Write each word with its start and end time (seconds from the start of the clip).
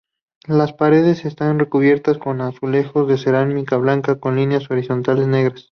Las 0.47 0.73
paredes 0.73 1.25
están 1.25 1.59
recubiertas 1.59 2.17
de 2.17 2.41
azulejos 2.43 3.07
de 3.07 3.19
cerámica 3.19 3.77
blanca 3.77 4.19
con 4.19 4.35
líneas 4.35 4.71
horizontales 4.71 5.27
negras. 5.27 5.69